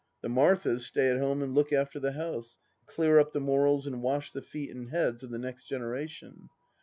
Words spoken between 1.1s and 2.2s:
home and look after the